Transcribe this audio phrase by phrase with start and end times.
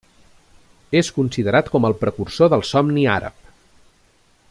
[1.01, 3.53] És considerat com el precursor del somni àrab.